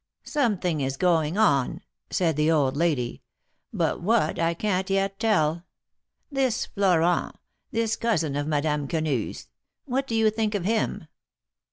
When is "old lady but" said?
2.49-4.01